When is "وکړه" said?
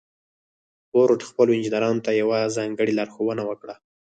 3.45-3.75